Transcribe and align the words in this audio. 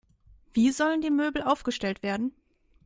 Wie 0.51 0.71
sollen 0.71 1.01
die 1.01 1.11
Möbel 1.11 1.43
aufgestellt 1.43 2.01
werden? 2.01 2.33